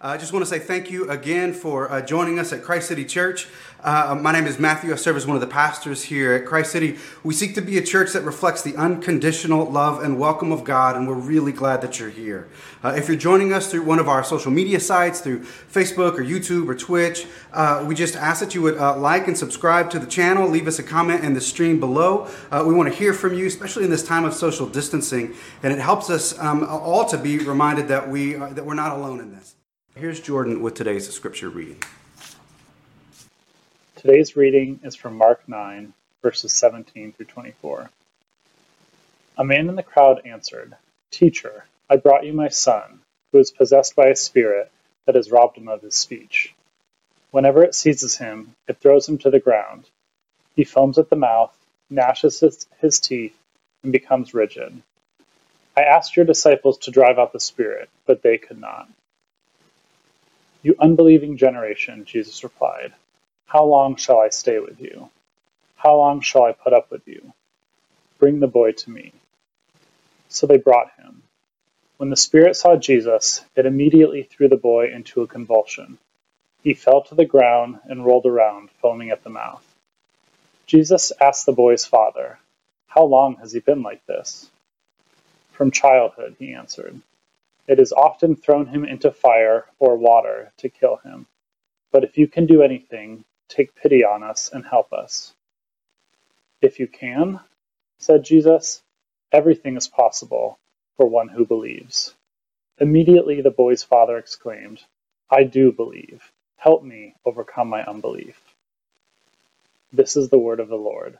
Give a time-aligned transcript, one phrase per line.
[0.00, 3.06] I just want to say thank you again for uh, joining us at Christ City
[3.06, 3.46] Church.
[3.82, 4.92] Uh, my name is Matthew.
[4.92, 6.98] I serve as one of the pastors here at Christ City.
[7.22, 10.96] We seek to be a church that reflects the unconditional love and welcome of God,
[10.96, 12.48] and we're really glad that you're here.
[12.82, 16.22] Uh, if you're joining us through one of our social media sites, through Facebook or
[16.24, 19.98] YouTube or Twitch, uh, we just ask that you would uh, like and subscribe to
[19.98, 20.48] the channel.
[20.48, 22.28] Leave us a comment in the stream below.
[22.50, 25.32] Uh, we want to hear from you, especially in this time of social distancing,
[25.62, 29.20] and it helps us um, all to be reminded that we that we're not alone
[29.20, 29.54] in this.
[29.96, 31.80] Here's Jordan with today's scripture reading.
[33.94, 37.90] Today's reading is from Mark 9, verses 17 through 24.
[39.38, 40.74] A man in the crowd answered,
[41.12, 44.72] Teacher, I brought you my son, who is possessed by a spirit
[45.06, 46.52] that has robbed him of his speech.
[47.30, 49.84] Whenever it seizes him, it throws him to the ground.
[50.56, 51.56] He foams at the mouth,
[51.88, 53.38] gnashes his, his teeth,
[53.84, 54.82] and becomes rigid.
[55.76, 58.88] I asked your disciples to drive out the spirit, but they could not.
[60.64, 62.94] You unbelieving generation, Jesus replied,
[63.46, 65.10] How long shall I stay with you?
[65.76, 67.32] How long shall I put up with you?
[68.18, 69.12] Bring the boy to me.
[70.28, 71.22] So they brought him.
[71.98, 75.98] When the spirit saw Jesus, it immediately threw the boy into a convulsion.
[76.62, 79.64] He fell to the ground and rolled around, foaming at the mouth.
[80.66, 82.38] Jesus asked the boy's father,
[82.88, 84.50] How long has he been like this?
[85.52, 87.00] From childhood, he answered.
[87.66, 91.26] It has often thrown him into fire or water to kill him.
[91.92, 95.34] But if you can do anything, take pity on us and help us.
[96.60, 97.40] If you can,
[97.98, 98.82] said Jesus,
[99.32, 100.58] everything is possible
[100.96, 102.14] for one who believes.
[102.78, 104.82] Immediately the boy's father exclaimed,
[105.30, 106.32] I do believe.
[106.56, 108.40] Help me overcome my unbelief.
[109.92, 111.18] This is the word of the Lord.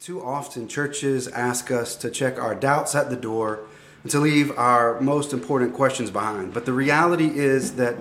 [0.00, 3.66] Too often, churches ask us to check our doubts at the door
[4.04, 6.54] and to leave our most important questions behind.
[6.54, 7.96] But the reality is that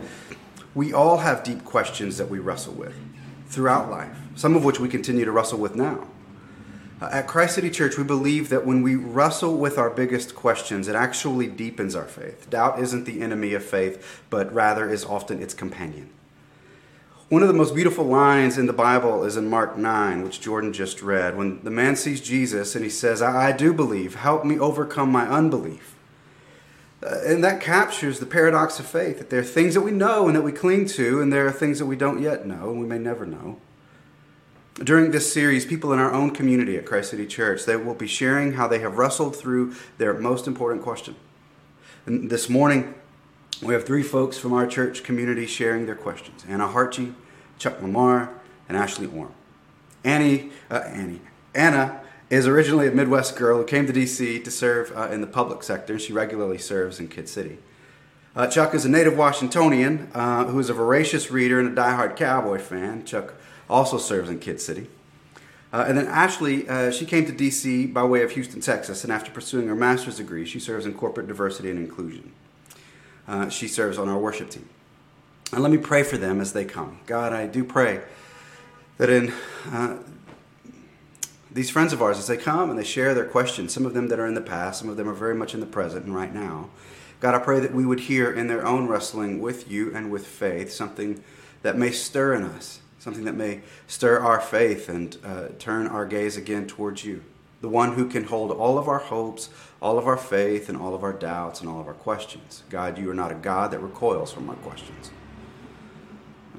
[0.75, 2.93] we all have deep questions that we wrestle with
[3.47, 6.07] throughout life, some of which we continue to wrestle with now.
[7.01, 10.87] Uh, at Christ City Church, we believe that when we wrestle with our biggest questions,
[10.87, 12.49] it actually deepens our faith.
[12.49, 16.09] Doubt isn't the enemy of faith, but rather is often its companion.
[17.29, 20.71] One of the most beautiful lines in the Bible is in Mark 9, which Jordan
[20.71, 24.45] just read, when the man sees Jesus and he says, I, I do believe, help
[24.45, 25.92] me overcome my unbelief.
[27.03, 30.27] Uh, and that captures the paradox of faith that there are things that we know
[30.27, 32.79] and that we cling to, and there are things that we don't yet know and
[32.79, 33.59] we may never know.
[34.75, 38.07] During this series, people in our own community at Christ City Church, they will be
[38.07, 41.15] sharing how they have wrestled through their most important question.
[42.05, 42.95] And this morning,
[43.61, 46.43] we have three folks from our church community sharing their questions.
[46.47, 47.13] Anna Hartje,
[47.59, 48.31] Chuck Lamar,
[48.67, 49.31] and Ashley Orm.
[50.03, 51.21] Annie, uh, Annie,
[51.53, 52.01] Anna
[52.33, 55.61] is originally a Midwest girl who came to DC to serve uh, in the public
[55.61, 55.99] sector.
[55.99, 57.59] She regularly serves in Kid City.
[58.35, 62.15] Uh, Chuck is a native Washingtonian uh, who is a voracious reader and a diehard
[62.15, 63.05] Cowboy fan.
[63.05, 63.35] Chuck
[63.69, 64.87] also serves in Kid City.
[65.71, 69.13] Uh, and then Ashley, uh, she came to DC by way of Houston, Texas, and
[69.13, 72.31] after pursuing her master's degree, she serves in corporate diversity and inclusion.
[73.27, 74.67] Uh, she serves on our worship team.
[75.51, 76.99] And let me pray for them as they come.
[77.05, 78.01] God, I do pray
[78.97, 79.31] that in
[81.53, 84.07] these friends of ours, as they come and they share their questions, some of them
[84.07, 86.15] that are in the past, some of them are very much in the present and
[86.15, 86.69] right now.
[87.19, 90.27] God, I pray that we would hear in their own wrestling with you and with
[90.27, 91.23] faith something
[91.61, 96.05] that may stir in us, something that may stir our faith and uh, turn our
[96.05, 97.23] gaze again towards you,
[97.61, 99.49] the one who can hold all of our hopes,
[99.81, 102.63] all of our faith, and all of our doubts and all of our questions.
[102.69, 105.11] God, you are not a God that recoils from our questions.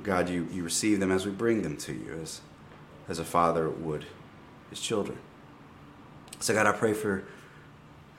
[0.03, 2.41] God, you, you receive them as we bring them to you, as,
[3.09, 4.07] as a father would
[4.71, 5.19] his children.
[6.41, 7.25] So, God, I pray for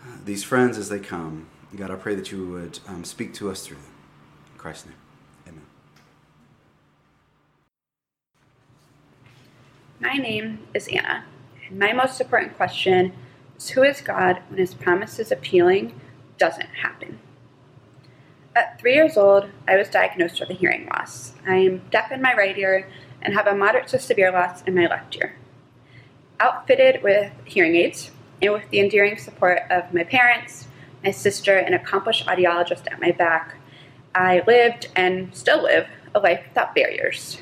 [0.03, 1.47] uh, these friends as they come.
[1.75, 3.94] God, I pray that you would um, speak to us through them.
[4.53, 4.95] In Christ's name,
[5.47, 5.66] amen.
[10.00, 11.25] My name is Anna,
[11.67, 13.13] and my most important question
[13.57, 16.00] is who is God when his promises appealing
[16.38, 17.19] doesn't happen?
[18.55, 21.34] At three years old, I was diagnosed with a hearing loss.
[21.46, 22.87] I am deaf in my right ear
[23.22, 25.35] and have a moderate to severe loss in my left ear
[26.40, 28.11] outfitted with hearing aids
[28.41, 30.67] and with the endearing support of my parents,
[31.03, 33.55] my sister, and accomplished audiologist at my back,
[34.14, 37.41] I lived and still live a life without barriers.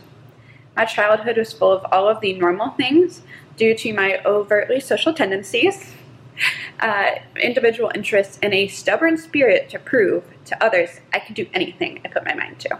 [0.75, 3.21] My childhood was full of all of the normal things
[3.57, 5.93] due to my overtly social tendencies,
[6.79, 12.01] uh, individual interests, and a stubborn spirit to prove to others I could do anything
[12.03, 12.79] I put my mind to.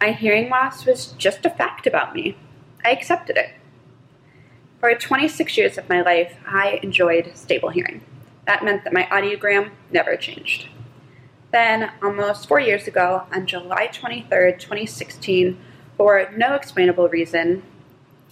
[0.00, 2.36] My hearing loss was just a fact about me.
[2.84, 3.50] I accepted it.
[4.80, 8.00] For 26 years of my life, I enjoyed stable hearing.
[8.46, 10.68] That meant that my audiogram never changed.
[11.52, 15.58] Then, almost four years ago, on July 23rd, 2016,
[15.98, 17.62] for no explainable reason,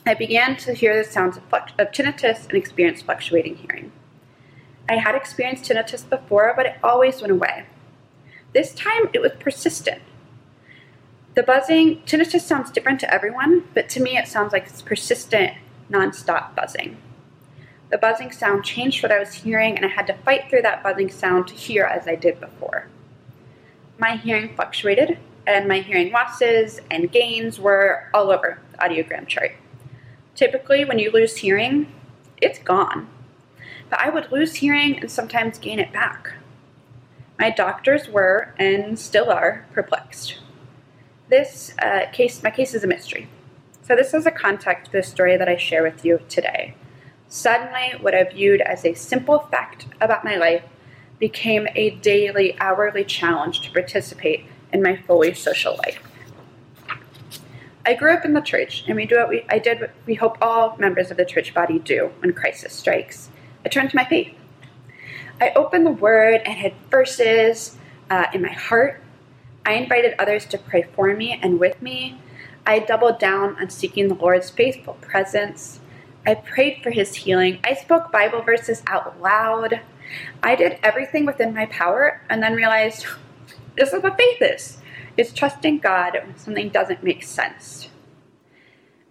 [0.07, 3.93] I began to hear the sounds of, of tinnitus and experience fluctuating hearing.
[4.89, 7.67] I had experienced tinnitus before, but it always went away.
[8.55, 10.01] This time it was persistent.
[11.35, 15.53] The buzzing, tinnitus sounds different to everyone, but to me it sounds like it's persistent,
[15.91, 16.97] nonstop buzzing.
[17.91, 20.83] The buzzing sound changed what I was hearing, and I had to fight through that
[20.83, 22.89] buzzing sound to hear as I did before.
[23.99, 29.53] My hearing fluctuated, and my hearing losses and gains were all over the audiogram chart.
[30.35, 31.91] Typically, when you lose hearing,
[32.43, 33.09] it's gone.
[33.89, 36.35] But I would lose hearing and sometimes gain it back.
[37.39, 40.39] My doctors were, and still are, perplexed.
[41.31, 43.29] This uh, case, my case is a mystery.
[43.89, 46.75] So, this is a context for the story that I share with you today.
[47.29, 50.63] Suddenly, what I viewed as a simple fact about my life
[51.19, 54.45] became a daily, hourly challenge to participate
[54.75, 56.03] in my fully social life.
[57.87, 60.17] I grew up in the church, and we do what we, I did what we
[60.17, 63.31] hope all members of the church body do when crisis strikes.
[63.65, 64.35] I turned to my faith.
[65.41, 67.79] I opened the Word and had verses
[68.11, 69.03] uh, in my heart.
[69.65, 72.21] I invited others to pray for me and with me.
[72.69, 75.81] I doubled down on seeking the Lord's faithful presence.
[76.27, 77.61] I prayed for his healing.
[77.65, 79.81] I spoke Bible verses out loud.
[80.43, 83.07] I did everything within my power and then realized
[83.79, 84.83] this is what faith is
[85.17, 87.89] is trusting God when something doesn't make sense.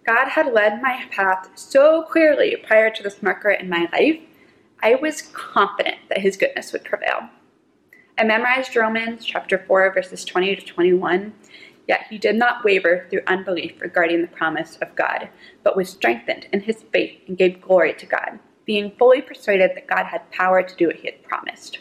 [0.06, 4.22] God had led my path so clearly prior to this marker in my life,
[4.84, 7.30] I was confident that his goodness would prevail.
[8.20, 11.34] I memorized Romans chapter 4, verses 20 to 21,
[11.88, 15.30] yet he did not waver through unbelief regarding the promise of God,
[15.64, 19.88] but was strengthened in his faith and gave glory to God, being fully persuaded that
[19.88, 21.80] God had power to do what he had promised.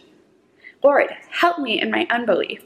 [0.83, 2.63] Lord, help me in my unbelief.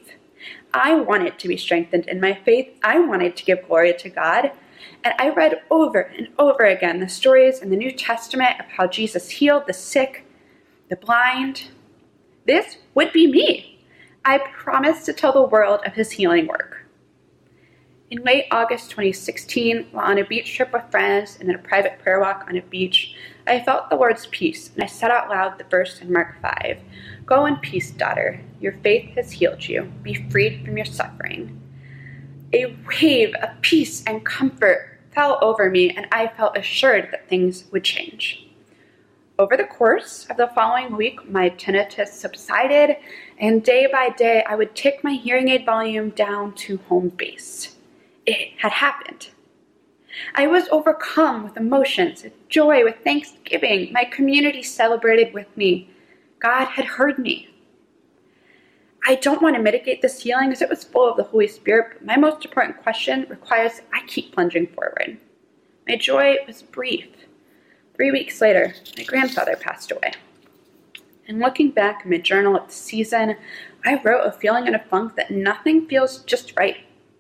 [0.75, 2.69] I wanted to be strengthened in my faith.
[2.83, 4.53] I wanted to give glory to God.
[5.05, 8.87] And I read over and over again the stories in the New Testament of how
[8.87, 10.27] Jesus healed the sick,
[10.89, 11.69] the blind.
[12.47, 13.79] This would be me.
[14.25, 16.70] I promised to tell the world of his healing work.
[18.11, 22.01] In late August 2016, while on a beach trip with friends and in a private
[22.01, 23.15] prayer walk on a beach,
[23.47, 26.81] I felt the Lord's peace, and I said out loud the verse in Mark 5
[27.25, 28.41] Go in peace, daughter.
[28.61, 29.93] Your faith has healed you.
[30.03, 31.61] Be freed from your suffering.
[32.53, 37.67] A wave of peace and comfort fell over me, and I felt assured that things
[37.71, 38.45] would change.
[39.39, 42.97] Over the course of the following week, my tinnitus subsided,
[43.39, 47.77] and day by day, I would take my hearing aid volume down to home base.
[48.31, 49.31] It had happened.
[50.37, 53.93] I was overcome with emotions, joy, with thanksgiving.
[53.93, 55.91] My community celebrated with me.
[56.39, 57.49] God had heard me.
[59.05, 61.95] I don't want to mitigate this healing as it was full of the Holy Spirit,
[61.95, 65.19] but my most important question requires I keep plunging forward.
[65.89, 67.09] My joy was brief.
[67.97, 70.13] Three weeks later, my grandfather passed away.
[71.27, 73.37] And looking back in my journal at the season,
[73.85, 76.77] I wrote a feeling in a funk that nothing feels just right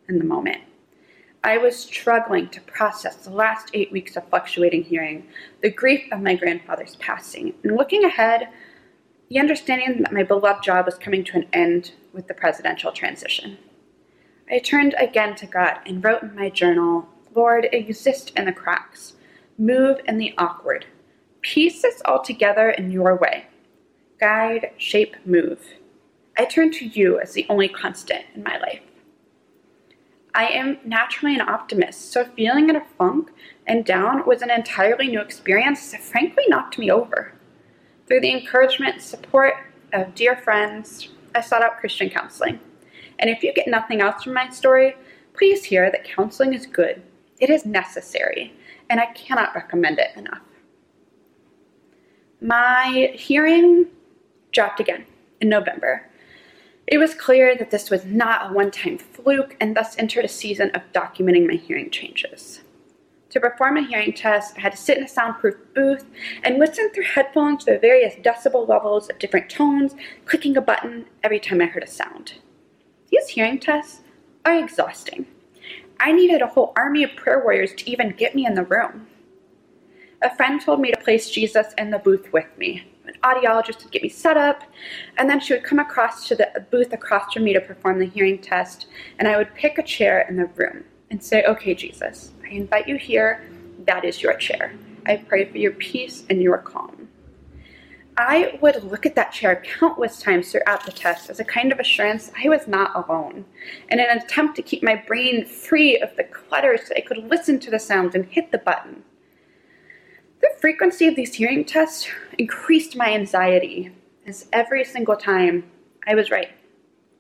[0.09, 0.61] in the moment.
[1.43, 5.27] I was struggling to process the last eight weeks of fluctuating hearing,
[5.63, 8.49] the grief of my grandfather's passing, and looking ahead,
[9.31, 13.57] the understanding that my beloved job was coming to an end with the presidential transition.
[14.51, 19.15] I turned again to God and wrote in my journal Lord, exist in the cracks,
[19.57, 20.87] move in the awkward,
[21.43, 23.47] piece this all together in your way.
[24.19, 25.61] Guide, shape, move.
[26.37, 28.81] I turn to you as the only constant in my life.
[30.35, 33.31] I am naturally an optimist, so feeling in a funk
[33.67, 37.33] and down was an entirely new experience that frankly knocked me over.
[38.07, 39.55] Through the encouragement and support
[39.93, 42.61] of dear friends, I sought out Christian counseling.
[43.19, 44.97] And if you get nothing else from my story,
[45.35, 47.03] please hear that counseling is good.
[47.39, 48.53] It is necessary,
[48.89, 50.43] and I cannot recommend it enough.
[52.41, 53.87] My hearing
[54.53, 55.07] dropped again
[55.41, 56.10] in November.
[56.91, 60.29] It was clear that this was not a one time fluke and thus entered a
[60.29, 62.63] season of documenting my hearing changes.
[63.31, 66.05] To perform a hearing test, I had to sit in a soundproof booth
[66.43, 69.95] and listen through headphones to various decibel levels of different tones,
[70.25, 72.35] clicking a button every time I heard a sound.
[73.09, 74.01] These hearing tests
[74.45, 75.27] are exhausting.
[76.01, 79.07] I needed a whole army of prayer warriors to even get me in the room.
[80.23, 82.85] A friend told me to place Jesus in the booth with me.
[83.11, 84.63] An audiologist would get me set up,
[85.19, 88.07] and then she would come across to the booth across from me to perform the
[88.07, 88.87] hearing test,
[89.19, 92.87] and I would pick a chair in the room and say, Okay, Jesus, I invite
[92.87, 93.43] you here.
[93.87, 94.75] That is your chair.
[95.07, 97.09] I pray for your peace and your calm.
[98.17, 101.81] I would look at that chair countless times throughout the test as a kind of
[101.81, 103.45] assurance I was not alone,
[103.89, 107.59] in an attempt to keep my brain free of the clutter so I could listen
[107.61, 109.03] to the sounds and hit the button.
[110.41, 113.93] The frequency of these hearing tests increased my anxiety,
[114.27, 115.71] as every single time
[116.07, 116.51] I was right.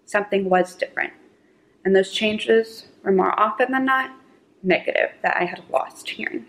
[0.06, 1.12] Something was different,
[1.84, 4.10] and those changes were more often than not
[4.62, 6.46] negative that I had lost hearing.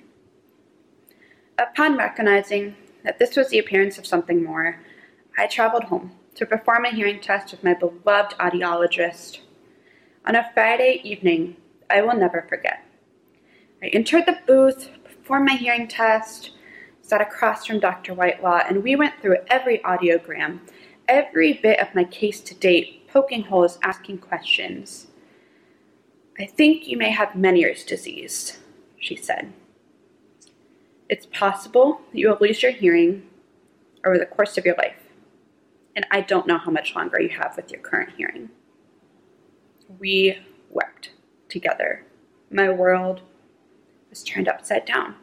[1.58, 4.80] Upon recognizing that this was the appearance of something more,
[5.38, 9.40] I traveled home to perform a hearing test with my beloved audiologist.
[10.26, 11.58] On a Friday evening,
[11.90, 12.86] I will never forget.
[13.84, 16.52] I entered the booth, performed my hearing test,
[17.12, 18.14] sat across from Dr.
[18.14, 20.62] Whitelaw, and we went through every audiogram,
[21.10, 25.08] every bit of my case to date, poking holes, asking questions.
[26.40, 28.60] I think you may have Meniere's disease,
[28.98, 29.52] she said.
[31.10, 33.28] It's possible that you will lose your hearing
[34.06, 35.12] over the course of your life,
[35.94, 38.52] and I don't know how much longer you have with your current hearing.
[40.00, 40.38] We
[40.70, 41.10] wept
[41.50, 42.06] together.
[42.50, 43.20] My world
[44.10, 45.16] was turned upside down.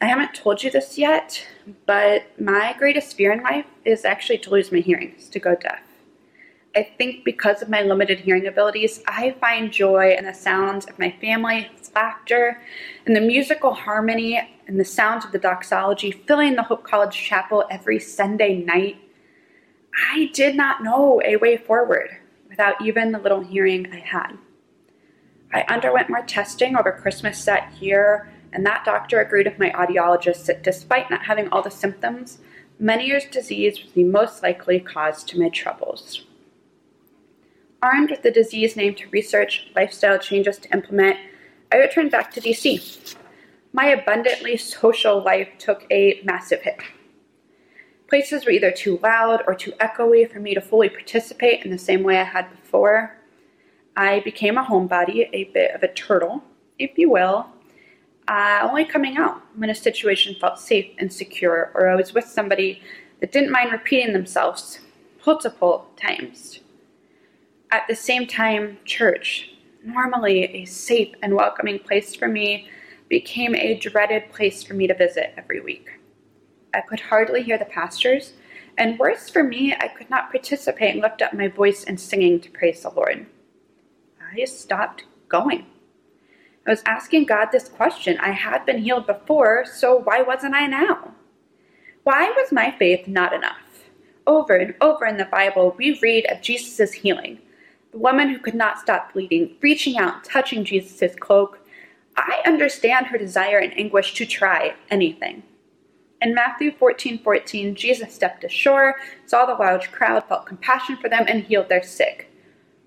[0.00, 1.46] I haven't told you this yet,
[1.86, 5.80] but my greatest fear in life is actually to lose my hearing, to go deaf.
[6.74, 10.98] I think because of my limited hearing abilities, I find joy in the sounds of
[10.98, 12.60] my family's laughter
[13.06, 17.64] and the musical harmony and the sounds of the doxology filling the Hope College chapel
[17.70, 18.98] every Sunday night.
[20.12, 22.18] I did not know a way forward
[22.50, 24.36] without even the little hearing I had.
[25.54, 30.46] I underwent more testing over Christmas that year, and that doctor agreed with my audiologist
[30.46, 32.38] that despite not having all the symptoms,
[32.80, 36.24] Meniere's disease was the most likely cause to my troubles.
[37.82, 41.18] Armed with the disease name to research lifestyle changes to implement,
[41.70, 43.14] I returned back to DC.
[43.74, 46.80] My abundantly social life took a massive hit.
[48.08, 51.76] Places were either too loud or too echoey for me to fully participate in the
[51.76, 53.18] same way I had before.
[53.94, 56.42] I became a homebody, a bit of a turtle,
[56.78, 57.50] if you will,
[58.28, 62.26] uh, only coming out when a situation felt safe and secure, or I was with
[62.26, 62.82] somebody
[63.20, 64.80] that didn't mind repeating themselves
[65.26, 66.60] multiple times.
[67.70, 69.50] At the same time, church,
[69.84, 72.68] normally a safe and welcoming place for me,
[73.08, 75.88] became a dreaded place for me to visit every week.
[76.74, 78.32] I could hardly hear the pastors,
[78.76, 82.40] and worse for me, I could not participate and lift up my voice in singing
[82.40, 83.26] to praise the Lord.
[84.20, 85.66] I stopped going.
[86.66, 88.18] I was asking God this question.
[88.18, 91.14] I had been healed before, so why wasn't I now?
[92.02, 93.88] Why was my faith not enough?
[94.26, 97.38] Over and over in the Bible, we read of Jesus' healing,
[97.92, 101.60] the woman who could not stop bleeding, reaching out, touching Jesus' cloak.
[102.16, 105.44] I understand her desire and anguish to try anything.
[106.20, 108.96] In Matthew 14 14, Jesus stepped ashore,
[109.26, 112.32] saw the large crowd, felt compassion for them, and healed their sick.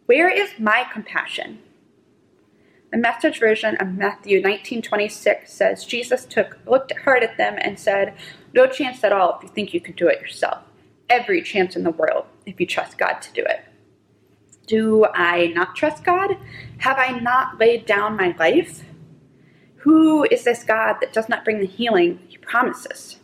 [0.08, 1.60] Where is my compassion?
[2.92, 8.16] The message version of Matthew 19:26 says Jesus took looked hard at them and said,
[8.54, 10.64] "No chance at all if you think you can do it yourself.
[11.08, 13.62] Every chance in the world if you trust God to do it."
[14.66, 16.38] Do I not trust God?
[16.80, 18.84] Have I not laid down my life?
[19.78, 23.19] Who is this God that does not bring the healing he promises?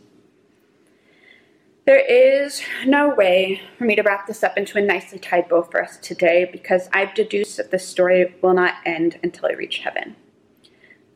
[1.86, 5.62] There is no way for me to wrap this up into a nicely tied bow
[5.62, 9.78] for us today because I've deduced that this story will not end until I reach
[9.78, 10.16] heaven.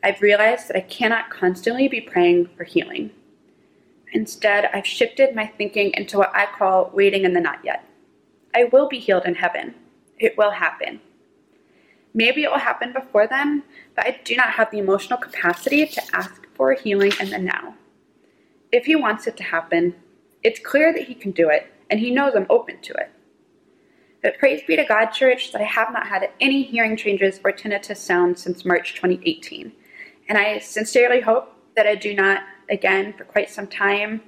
[0.01, 3.11] I've realized that I cannot constantly be praying for healing.
[4.13, 7.85] Instead, I've shifted my thinking into what I call waiting in the not yet.
[8.55, 9.75] I will be healed in heaven
[10.21, 11.01] it will happen.
[12.13, 13.63] Maybe it will happen before then,
[13.95, 17.75] but I do not have the emotional capacity to ask for healing in the now.
[18.71, 19.95] If He wants it to happen,
[20.43, 23.11] it's clear that He can do it, and He knows I'm open to it.
[24.21, 27.51] But praise be to God, church, that I have not had any hearing changes or
[27.51, 29.71] tinnitus sounds since March 2018.
[30.29, 34.21] And I sincerely hope that I do not again for quite some time,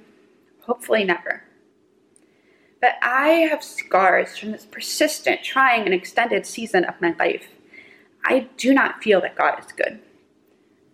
[0.62, 1.44] hopefully never.
[2.80, 7.48] But I have scars from this persistent, trying, and extended season of my life.
[8.24, 10.00] I do not feel that God is good.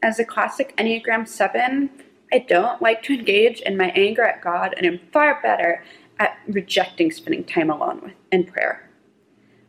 [0.03, 1.91] As a classic Enneagram 7,
[2.33, 5.83] I don't like to engage in my anger at God and am far better
[6.19, 8.89] at rejecting spending time alone with, in prayer.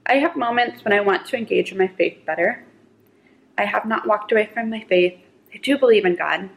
[0.05, 2.63] I have moments when I want to engage in my faith better.
[3.57, 5.19] I have not walked away from my faith.
[5.53, 6.49] I do believe in God.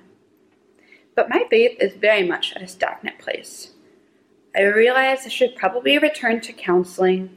[1.15, 3.73] But my faith is very much at a stagnant place.
[4.57, 7.31] I realize I should probably return to counseling.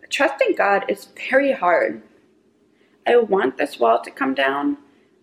[0.00, 2.02] But trusting God is very hard.
[3.06, 4.78] I want this wall to come down.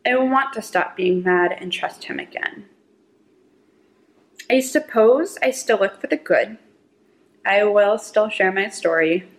[0.06, 2.66] I want to stop being mad and trust Him again.
[4.50, 6.58] I suppose I still look for the good.
[7.46, 9.30] I will still share my story.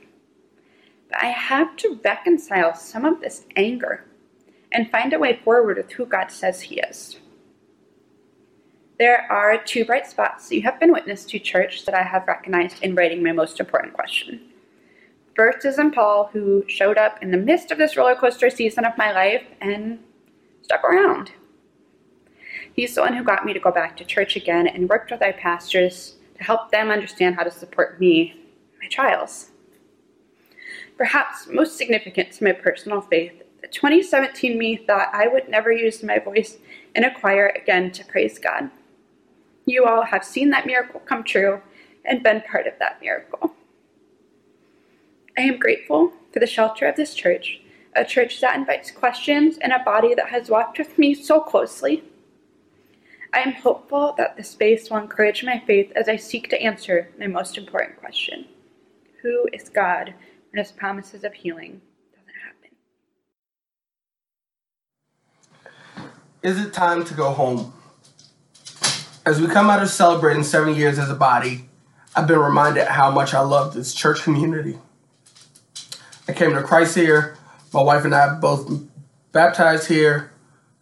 [1.09, 4.05] But I have to reconcile some of this anger
[4.73, 7.19] and find a way forward with who God says He is.
[8.99, 12.83] There are two bright spots you have been witness to, church, that I have recognized
[12.83, 14.43] in writing my most important question.
[15.35, 18.85] First is in Paul, who showed up in the midst of this roller coaster season
[18.85, 20.00] of my life and
[20.70, 21.32] stuck around.
[22.74, 25.20] He's the one who got me to go back to church again and worked with
[25.20, 28.40] our pastors to help them understand how to support me
[28.80, 29.50] my trials.
[30.96, 36.04] Perhaps most significant to my personal faith, the 2017 me thought I would never use
[36.04, 36.58] my voice
[36.94, 38.70] in a choir again to praise God.
[39.66, 41.60] You all have seen that miracle come true
[42.04, 43.54] and been part of that miracle.
[45.36, 47.60] I am grateful for the shelter of this church,
[47.94, 52.04] a church that invites questions and a body that has walked with me so closely.
[53.32, 57.11] I am hopeful that the space will encourage my faith as I seek to answer
[57.18, 58.47] my most important question
[59.23, 60.14] Who is God
[60.50, 61.80] when his promises of healing
[62.12, 62.70] doesn't happen?
[66.42, 67.73] Is it time to go home?
[69.26, 71.66] As we come out of celebrating seven years as a body,
[72.16, 74.78] I've been reminded how much I love this church community.
[76.26, 77.37] I came to Christ here.
[77.72, 78.82] My wife and I both
[79.30, 80.32] baptized here.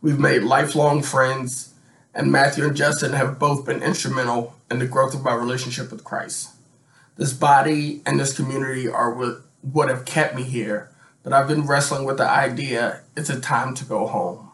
[0.01, 1.75] We've made lifelong friends,
[2.15, 6.03] and Matthew and Justin have both been instrumental in the growth of our relationship with
[6.03, 6.55] Christ.
[7.19, 10.91] This body and this community are what, what have kept me here,
[11.23, 14.51] but I've been wrestling with the idea it's a time to go home.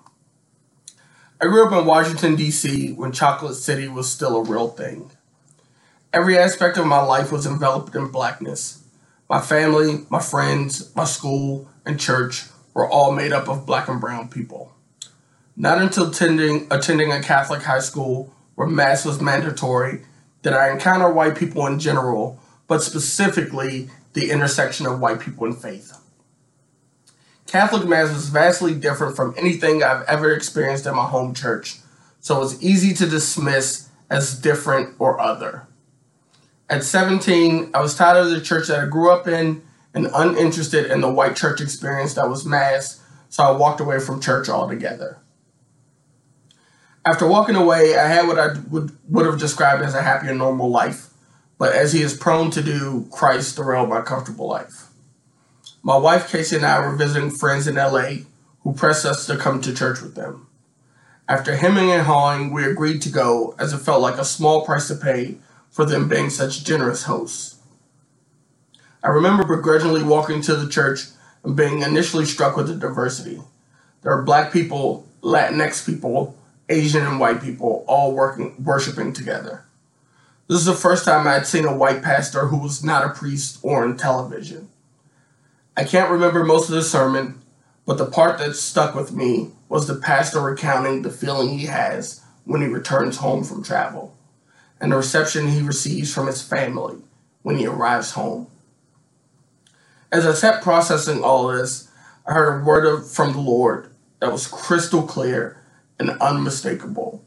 [1.40, 2.94] I grew up in Washington, D.C.
[2.94, 5.12] when Chocolate City was still a real thing.
[6.12, 8.83] Every aspect of my life was enveloped in blackness
[9.28, 14.00] my family, my friends, my school, and church were all made up of black and
[14.00, 14.72] brown people.
[15.56, 20.02] Not until attending, attending a Catholic high school where Mass was mandatory
[20.44, 22.38] did I encounter white people in general,
[22.68, 25.98] but specifically the intersection of white people and faith.
[27.46, 31.78] Catholic Mass was vastly different from anything I've ever experienced in my home church,
[32.20, 35.66] so it was easy to dismiss as different or other.
[36.74, 39.62] At 17, I was tired of the church that I grew up in
[39.94, 44.20] and uninterested in the white church experience that was mass, so I walked away from
[44.20, 45.18] church altogether.
[47.04, 50.38] After walking away, I had what I would, would have described as a happy and
[50.38, 51.10] normal life,
[51.58, 54.88] but as he is prone to do, Christ derailed my comfortable life.
[55.84, 58.24] My wife Casey and I were visiting friends in LA
[58.64, 60.48] who pressed us to come to church with them.
[61.28, 64.88] After hemming and hawing, we agreed to go as it felt like a small price
[64.88, 65.36] to pay
[65.74, 67.56] for them being such generous hosts.
[69.02, 71.00] I remember begrudgingly walking to the church
[71.42, 73.40] and being initially struck with the diversity.
[74.02, 76.36] There are black people, Latinx people,
[76.68, 79.64] Asian and white people all working worshiping together.
[80.46, 83.12] This is the first time I had seen a white pastor who was not a
[83.12, 84.68] priest or on television.
[85.76, 87.42] I can't remember most of the sermon,
[87.84, 92.20] but the part that stuck with me was the pastor recounting the feeling he has
[92.44, 94.16] when he returns home from travel
[94.84, 96.96] and the reception he receives from his family
[97.40, 98.46] when he arrives home.
[100.12, 101.88] As I sat processing all this,
[102.26, 105.56] I heard a word of, from the Lord that was crystal clear
[105.98, 107.24] and unmistakable.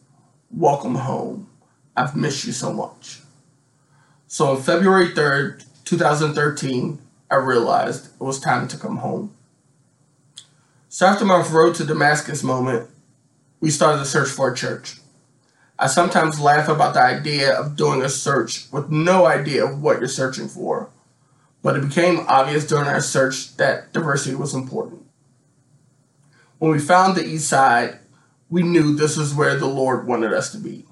[0.52, 1.50] Welcome home.
[1.96, 3.22] I've missed you so much.
[4.28, 7.00] So on February 3rd, 2013,
[7.32, 9.36] I realized it was time to come home.
[10.90, 12.88] So after my road to Damascus moment,
[13.60, 14.98] we started a search for a church.
[15.80, 20.00] I sometimes laugh about the idea of doing a search with no idea of what
[20.00, 20.90] you're searching for,
[21.62, 25.06] but it became obvious during our search that diversity was important.
[26.58, 28.00] When we found the East Side,
[28.50, 30.86] we knew this was where the Lord wanted us to be.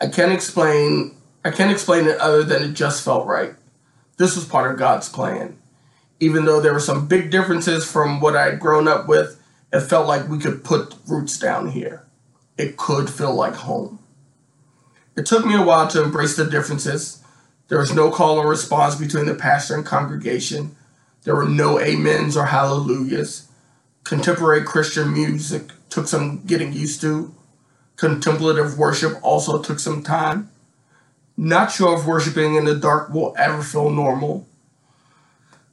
[0.00, 3.54] I can't explain I can't explain it other than it just felt right.
[4.16, 5.58] This was part of God's plan.
[6.18, 9.80] Even though there were some big differences from what I had grown up with, it
[9.80, 12.03] felt like we could put roots down here
[12.56, 13.98] it could feel like home.
[15.16, 17.22] It took me a while to embrace the differences.
[17.68, 20.76] There was no call and response between the pastor and congregation.
[21.22, 23.48] There were no amens or hallelujahs.
[24.02, 27.34] Contemporary Christian music took some getting used to.
[27.96, 30.50] Contemplative worship also took some time.
[31.36, 34.46] Not sure if worshiping in the dark will ever feel normal.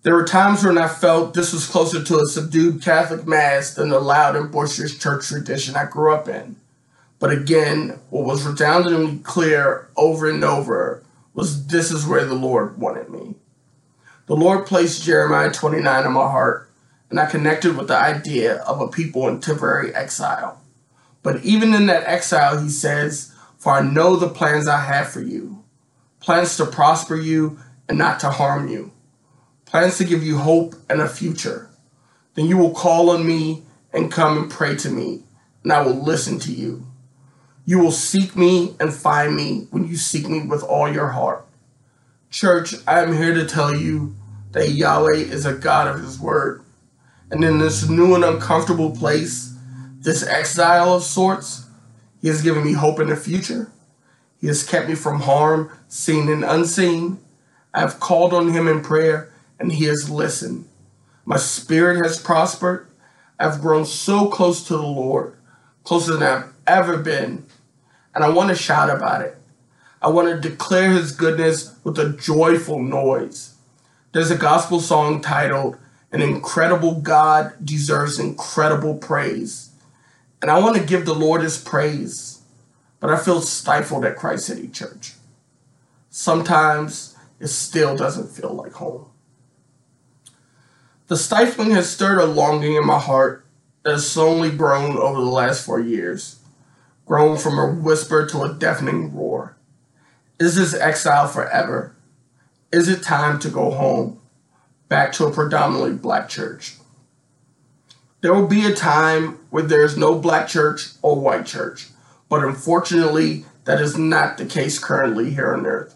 [0.03, 3.89] There were times when I felt this was closer to a subdued Catholic Mass than
[3.89, 6.55] the loud and boisterous church tradition I grew up in.
[7.21, 11.03] But again, what was resoundingly clear over and over
[11.36, 13.36] was this is where the Lord wanted me.
[14.25, 16.67] The Lord placed Jeremiah 29 in my heart,
[17.12, 20.62] and I connected with the idea of a people in temporary exile.
[21.21, 25.21] But even in that exile, he says, For I know the plans I have for
[25.21, 25.63] you
[26.21, 28.91] plans to prosper you and not to harm you,
[29.65, 31.69] plans to give you hope and a future.
[32.36, 35.23] Then you will call on me and come and pray to me,
[35.63, 36.90] and I will listen to you.
[37.71, 41.47] You will seek me and find me when you seek me with all your heart.
[42.29, 44.13] Church, I am here to tell you
[44.51, 46.65] that Yahweh is a God of His Word.
[47.31, 49.55] And in this new and uncomfortable place,
[50.01, 51.65] this exile of sorts,
[52.21, 53.71] He has given me hope in the future.
[54.41, 57.21] He has kept me from harm, seen and unseen.
[57.73, 60.67] I have called on Him in prayer, and He has listened.
[61.23, 62.88] My spirit has prospered.
[63.39, 65.38] I've grown so close to the Lord,
[65.86, 67.45] closer than I've ever been.
[68.13, 69.38] And I want to shout about it.
[70.02, 73.56] I want to declare His goodness with a joyful noise.
[74.12, 75.78] There's a gospel song titled,
[76.12, 79.69] An Incredible God Deserves Incredible Praise.
[80.41, 82.41] And I want to give the Lord His praise,
[83.00, 85.13] but I feel stifled at Christ City Church.
[86.10, 89.06] Sometimes it still doesn't feel like home.
[91.08, 93.45] The stifling has stirred a longing in my heart
[93.84, 96.40] that has slowly grown over the last four years,
[97.12, 99.58] grown from a whisper to a deafening roar.
[100.39, 101.93] Is this exile forever?
[102.71, 104.21] Is it time to go home,
[104.88, 106.78] back to a predominantly black church?
[108.21, 111.89] There will be a time where there is no black church or white church,
[112.30, 115.93] but unfortunately, that is not the case currently here on earth.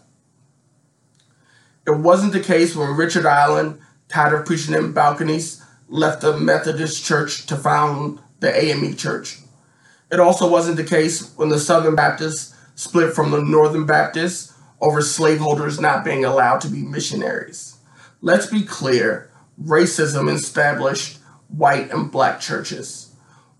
[1.86, 7.02] It wasn't the case when Richard Allen, tired of preaching in balconies, left the Methodist
[7.06, 9.38] Church to found the AME Church.
[10.10, 15.00] It also wasn't the case when the Southern Baptists split from the Northern Baptists over
[15.02, 17.78] slaveholders not being allowed to be missionaries.
[18.20, 23.14] Let's be clear racism established white and black churches.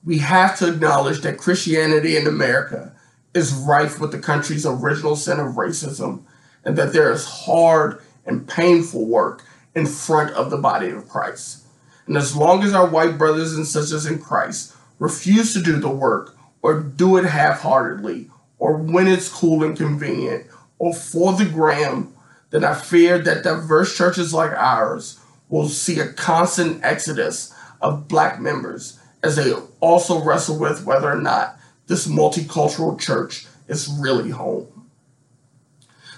[0.04, 2.92] We have to acknowledge that Christianity in America
[3.34, 6.22] is rife with the country's original sin of racism
[6.64, 11.66] and that there is hard and painful work in front of the body of Christ.
[12.06, 15.90] And as long as our white brothers and sisters in Christ refuse to do the
[15.90, 16.35] work
[16.66, 20.44] or do it half heartedly or when it's cool and convenient
[20.80, 22.12] or for the gram,
[22.50, 28.40] then I fear that diverse churches like ours will see a constant exodus of black
[28.40, 34.90] members as they also wrestle with whether or not this multicultural church is really home.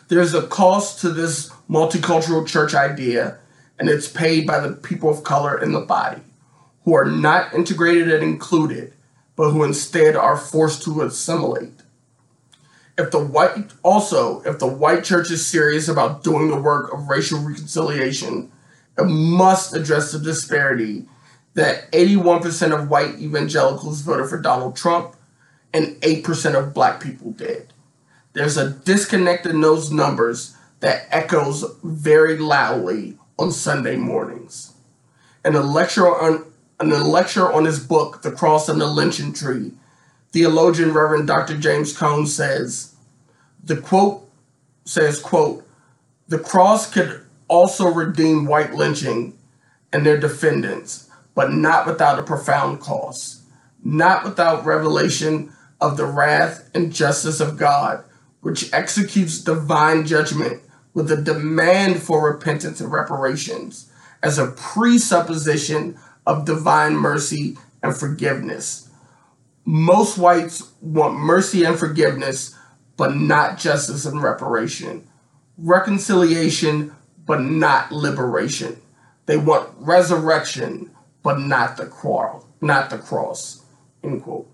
[0.09, 3.37] There's a cost to this multicultural church idea,
[3.79, 6.23] and it's paid by the people of color in the body
[6.85, 8.95] who are not integrated and included,
[9.39, 11.71] but who instead are forced to assimilate.
[12.99, 17.09] If the white also, if the white church is serious about doing the work of
[17.09, 18.51] racial reconciliation,
[18.99, 21.07] it must address the disparity
[21.55, 25.15] that 81% of white evangelicals voted for Donald Trump
[25.73, 27.73] and 8% of black people did.
[28.33, 34.73] There's a disconnect in those numbers that echoes very loudly on Sunday mornings.
[35.45, 36.48] In a lecture on
[36.81, 39.73] in a lecture on his book, The Cross and the Lynching Tree,
[40.33, 41.57] theologian Reverend Dr.
[41.57, 42.95] James Cone says,
[43.63, 44.29] the quote
[44.85, 45.67] says, quote,
[46.29, 49.37] the cross could also redeem white lynching
[49.93, 53.43] and their defendants, but not without a profound cost,
[53.83, 58.05] not without revelation of the wrath and justice of God,
[58.41, 60.63] which executes divine judgment
[60.95, 63.91] with a demand for repentance and reparations
[64.23, 68.91] as a presupposition of divine mercy and forgiveness.
[69.65, 72.55] Most whites want mercy and forgiveness,
[72.99, 75.09] but not justice and reparation.
[75.57, 76.95] Reconciliation,
[77.27, 78.77] but not liberation.
[79.25, 80.91] They want resurrection,
[81.23, 82.45] but not the cross.
[82.61, 83.63] Not the cross.
[84.05, 84.51] End quote.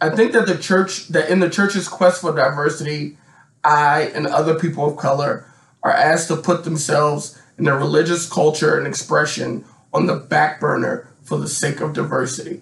[0.00, 3.18] I think that the church, that in the church's quest for diversity,
[3.62, 5.46] I and other people of color
[5.82, 11.08] are asked to put themselves in their religious culture and expression on the back burner
[11.22, 12.60] for the sake of diversity.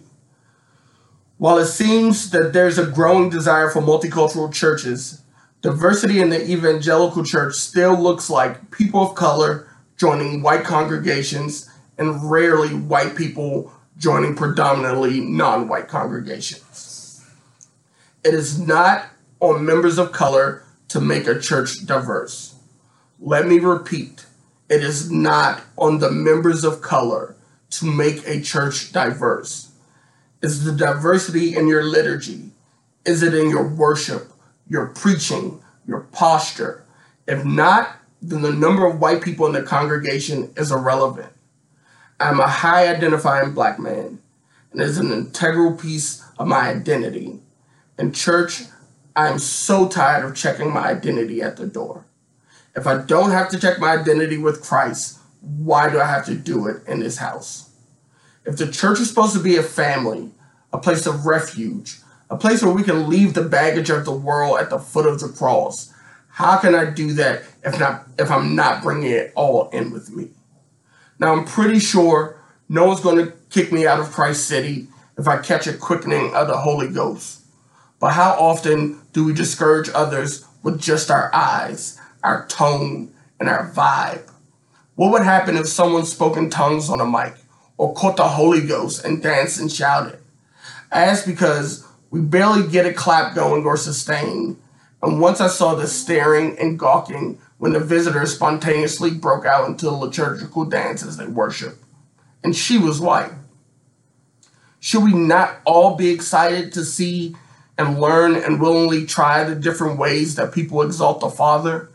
[1.38, 5.22] While it seems that there's a growing desire for multicultural churches,
[5.62, 9.66] diversity in the evangelical church still looks like people of color
[9.96, 17.24] joining white congregations and rarely white people joining predominantly non white congregations.
[18.24, 19.06] It is not
[19.40, 22.54] on members of color to make a church diverse.
[23.18, 24.26] Let me repeat
[24.70, 27.34] it is not on the members of color
[27.70, 29.72] to make a church diverse.
[30.42, 32.52] Is the diversity in your liturgy?
[33.04, 34.30] Is it in your worship,
[34.68, 36.84] your preaching, your posture?
[37.26, 41.32] If not, then the number of white people in the congregation is irrelevant.
[42.20, 44.20] I'm a high identifying black man,
[44.72, 47.40] and it's an integral piece of my identity.
[47.98, 48.62] In church,
[49.16, 52.04] I am so tired of checking my identity at the door.
[52.76, 56.34] If I don't have to check my identity with Christ, why do I have to
[56.34, 57.70] do it in this house?
[58.44, 60.30] If the church is supposed to be a family,
[60.72, 61.98] a place of refuge,
[62.30, 65.20] a place where we can leave the baggage of the world at the foot of
[65.20, 65.92] the cross,
[66.28, 70.14] how can I do that if not if I'm not bringing it all in with
[70.14, 70.30] me?
[71.18, 74.86] Now I'm pretty sure no one's going to kick me out of Christ City
[75.18, 77.42] if I catch a quickening of the Holy Ghost.
[77.98, 83.70] But how often do we discourage others with just our eyes, our tone, and our
[83.70, 84.30] vibe?
[84.94, 87.34] What would happen if someone spoke in tongues on a mic
[87.76, 90.18] or caught the Holy Ghost and danced and shouted?
[90.92, 94.58] I because we barely get a clap going or sustain.
[95.02, 99.90] And once I saw the staring and gawking when the visitors spontaneously broke out into
[99.90, 101.76] liturgical dance as they worship.
[102.42, 103.32] And she was white.
[104.80, 107.36] Should we not all be excited to see
[107.76, 111.89] and learn and willingly try the different ways that people exalt the Father?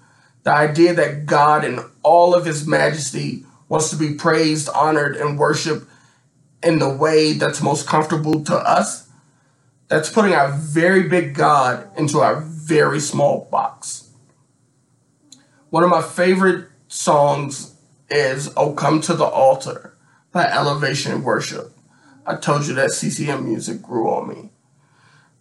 [0.45, 5.39] The idea that God in all of his majesty wants to be praised, honored, and
[5.39, 5.89] worshiped
[6.62, 9.10] in the way that's most comfortable to us?
[9.88, 14.12] That's putting our very big God into our very small box.
[15.71, 17.75] One of my favorite songs
[18.12, 19.97] is Oh Come to the Altar
[20.31, 21.75] by Elevation Worship.
[22.23, 24.49] I told you that CCM music grew on me.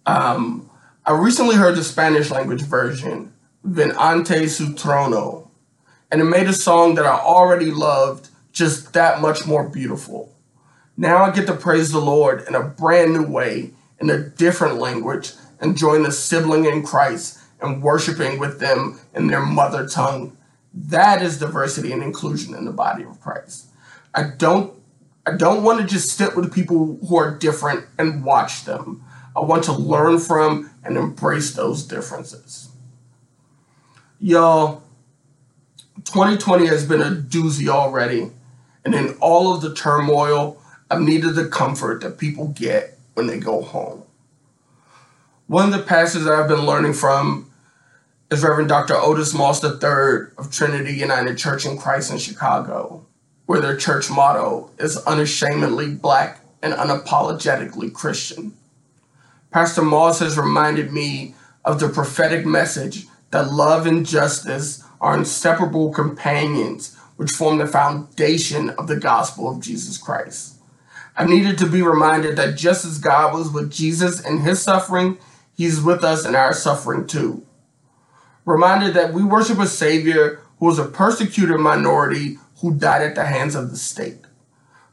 [0.07, 0.71] Um,
[1.05, 3.34] I recently heard the Spanish language version,
[3.65, 4.77] Ven ante su
[6.11, 10.33] and it made a song that I already loved just that much more beautiful.
[10.97, 14.77] Now I get to praise the Lord in a brand new way, in a different
[14.77, 20.37] language, and join the sibling in Christ and worshiping with them in their mother tongue.
[20.73, 23.67] That is diversity and inclusion in the body of Christ.
[24.15, 24.75] I don't
[25.27, 29.03] I don't want to just sit with people who are different and watch them.
[29.35, 32.69] I want to learn from and embrace those differences.
[34.27, 34.83] Y'all,
[36.05, 38.31] 2020 has been a doozy already.
[38.83, 40.57] And in all of the turmoil,
[40.91, 44.05] I've needed the comfort that people get when they go home.
[45.47, 47.51] One of the pastors that I've been learning from
[48.31, 48.95] is Reverend Dr.
[48.95, 53.05] Otis Moss III of Trinity United Church in Christ in Chicago
[53.45, 58.55] where their church motto is unashamedly black and unapologetically Christian.
[59.51, 65.91] Pastor Moss has reminded me of the prophetic message that love and justice are inseparable
[65.91, 70.55] companions which form the foundation of the gospel of Jesus Christ.
[71.17, 75.19] I needed to be reminded that just as God was with Jesus in his suffering,
[75.53, 77.45] he's with us in our suffering too.
[78.45, 83.27] Reminded that we worship a Savior who was a persecuted minority who died at the
[83.27, 84.21] hands of the state.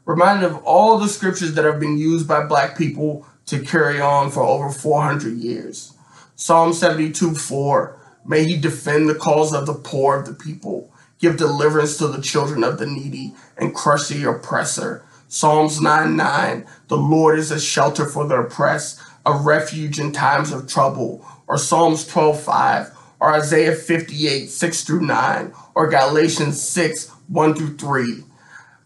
[0.04, 4.32] Reminded of all the scriptures that have been used by black people to carry on
[4.32, 5.94] for over 400 years.
[6.34, 11.36] Psalm 72 4 May he defend the cause of the poor of the people, give
[11.36, 15.04] deliverance to the children of the needy, and crush the oppressor.
[15.28, 20.52] Psalms 9 9 The Lord is a shelter for the oppressed, a refuge in times
[20.52, 21.26] of trouble.
[21.46, 27.76] Or Psalms 12 5 or Isaiah 58 6 through 9, or Galatians 6 1 through
[27.76, 28.24] 3.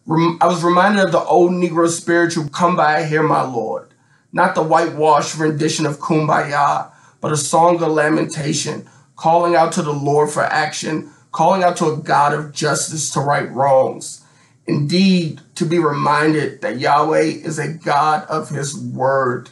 [0.08, 3.88] I was reminded of the old Negro spiritual, Come by Here My Lord.
[4.34, 6.90] Not the whitewashed rendition of Kumbaya,
[7.22, 8.86] but a song of lamentation,
[9.16, 13.20] calling out to the Lord for action, calling out to a God of justice to
[13.20, 14.22] right wrongs.
[14.66, 19.50] Indeed, to be reminded that Yahweh is a God of his word.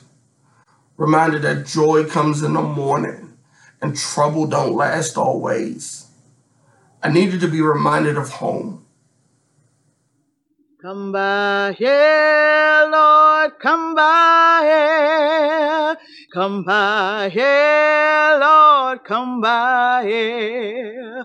[0.97, 3.37] Reminded that joy comes in the morning
[3.81, 6.07] and trouble don't last always.
[7.03, 8.84] I needed to be reminded of home
[10.85, 15.97] Come by here, Lord, come by here.
[16.31, 21.25] Come by here, Lord, come by here.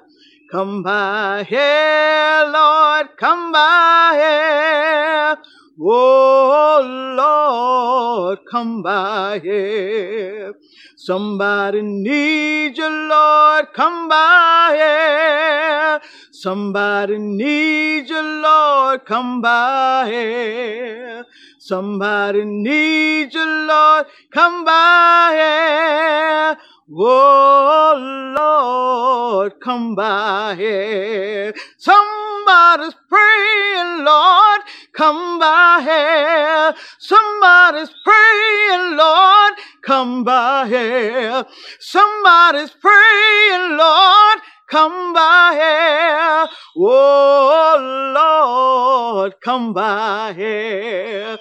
[0.49, 5.58] Come by here, Lord, come by here.
[5.81, 10.53] Oh, Lord, come by here.
[10.97, 16.01] Somebody needs you, Lord, come by here.
[16.31, 21.25] Somebody needs you, Lord, come by here.
[21.59, 26.57] Somebody needs you, Lord, come by here.
[26.93, 31.53] Oh, Lord, come by here.
[31.79, 34.61] Somebody's praying, Lord,
[34.95, 36.75] come by here.
[36.99, 41.45] Somebody's praying, Lord, come by here.
[41.79, 46.47] Somebody's praying, Lord, come by here.
[46.77, 51.37] Oh Lord, come by here.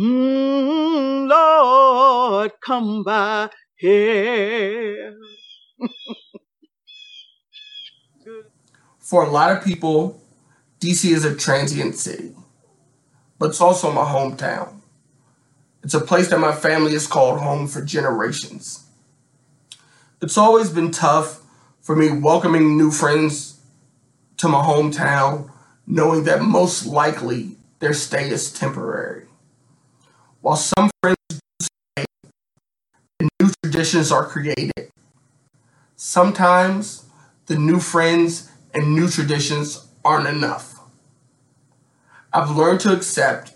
[0.00, 3.50] Mm, Lord, come by
[9.00, 10.22] For a lot of people,
[10.78, 12.30] DC is a transient city,
[13.40, 14.82] but it's also my hometown.
[15.82, 18.86] It's a place that my family has called home for generations.
[20.20, 21.40] It's always been tough
[21.80, 23.58] for me welcoming new friends
[24.36, 25.50] to my hometown,
[25.88, 29.26] knowing that most likely their stay is temporary.
[30.40, 31.16] While some friends
[33.82, 34.92] traditions are created,
[35.96, 37.04] sometimes
[37.46, 40.78] the new friends and new traditions aren't enough.
[42.32, 43.54] I've learned to accept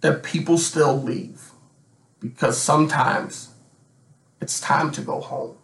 [0.00, 1.52] that people still leave
[2.18, 3.54] because sometimes
[4.40, 5.54] it's time to go home.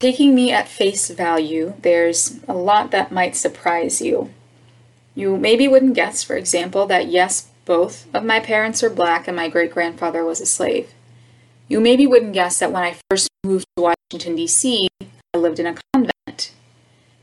[0.00, 4.30] Taking me at face value, there's a lot that might surprise you.
[5.14, 9.36] You maybe wouldn't guess, for example, that yes, both of my parents are black and
[9.36, 10.92] my great grandfather was a slave.
[11.68, 14.88] You maybe wouldn't guess that when I first moved to Washington, D.C.,
[15.34, 16.52] I lived in a convent.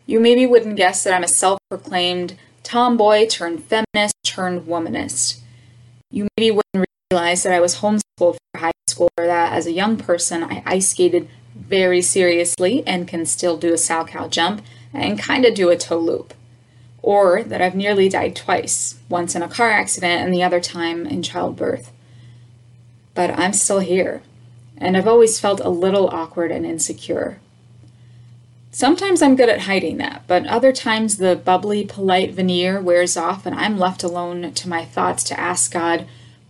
[0.06, 5.40] You maybe wouldn't guess that I'm a self proclaimed tomboy turned feminist turned womanist.
[6.12, 9.72] You maybe wouldn't realize that I was homeschooled for high school or that as a
[9.72, 14.62] young person I ice skated very seriously and can still do a salchow jump
[14.94, 16.34] and kind of do a toe loop.
[17.04, 21.06] Or that I've nearly died twice, once in a car accident and the other time
[21.06, 21.92] in childbirth.
[23.14, 24.24] But I'm still here,
[24.78, 27.40] and I've always felt a little awkward and insecure.
[28.72, 33.46] Sometimes I'm good at hiding that, but other times the bubbly, polite veneer wears off
[33.46, 36.08] and I'm left alone to my thoughts to ask God,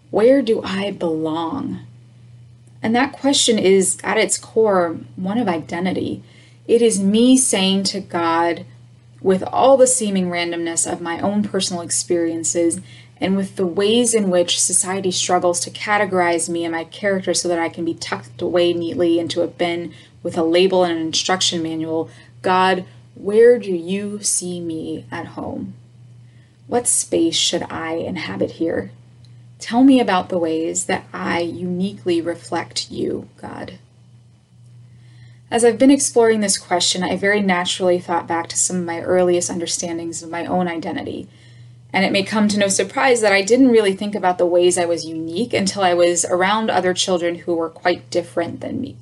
[0.10, 1.80] where do I belong?
[2.82, 6.24] And that question is, at its core, one of identity.
[6.66, 8.66] It is me saying to God,
[9.24, 12.80] with all the seeming randomness of my own personal experiences,
[13.18, 17.48] and with the ways in which society struggles to categorize me and my character so
[17.48, 21.06] that I can be tucked away neatly into a bin with a label and an
[21.08, 22.10] instruction manual
[22.42, 25.76] God, where do you see me at home?
[26.68, 28.92] What space should I inhabit here?
[29.60, 33.80] Tell me about the ways that I uniquely reflect you, God.
[35.54, 39.02] As I've been exploring this question, I very naturally thought back to some of my
[39.02, 41.28] earliest understandings of my own identity.
[41.94, 44.80] And it may come to no surprise that I didn't really think about the ways
[44.80, 48.98] I was unique until I was around other children who were quite different than me.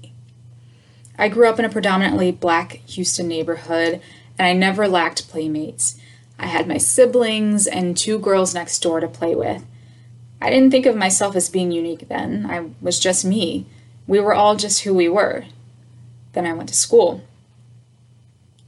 [1.18, 4.02] I grew up in a predominantly black Houston neighborhood,
[4.38, 5.98] and I never lacked playmates.
[6.38, 9.66] I had my siblings and two girls next door to play with.
[10.42, 12.46] I didn't think of myself as being unique then.
[12.46, 13.68] I was just me.
[14.06, 15.46] We were all just who we were.
[16.34, 17.22] Then I went to school.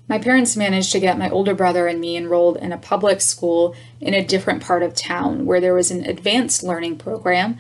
[0.08, 3.76] My parents managed to get my older brother and me enrolled in a public school
[4.02, 7.58] in a different part of town where there was an advanced learning program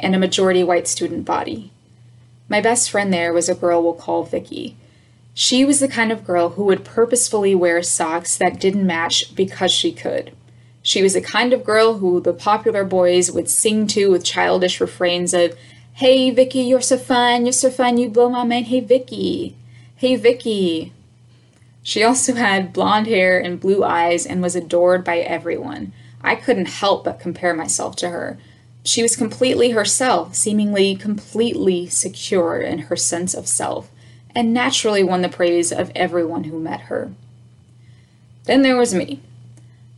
[0.00, 1.70] and a majority white student body.
[2.48, 4.76] My best friend there was a girl we'll call Vicky.
[5.34, 9.70] She was the kind of girl who would purposefully wear socks that didn't match because
[9.70, 10.32] she could.
[10.82, 14.80] She was the kind of girl who the popular boys would sing to with childish
[14.80, 15.56] refrains of,
[15.94, 19.54] Hey Vicky, you're so fun, you're so fun, you blow my mind, hey Vicky,
[19.96, 20.90] hey Vicky.
[21.82, 25.92] She also had blonde hair and blue eyes and was adored by everyone.
[26.22, 28.38] I couldn't help but compare myself to her.
[28.84, 33.90] She was completely herself, seemingly completely secure in her sense of self,
[34.34, 37.12] and naturally won the praise of everyone who met her.
[38.44, 39.20] Then there was me.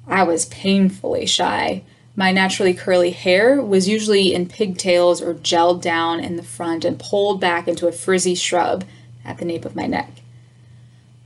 [0.08, 1.84] I was painfully shy.
[2.16, 6.98] My naturally curly hair was usually in pigtails or gelled down in the front and
[6.98, 8.84] pulled back into a frizzy shrub
[9.24, 10.10] at the nape of my neck.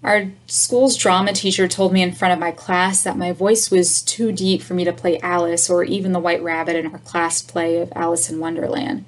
[0.03, 4.01] Our school's drama teacher told me in front of my class that my voice was
[4.01, 7.43] too deep for me to play Alice or even the White Rabbit in our class
[7.43, 9.05] play of Alice in Wonderland.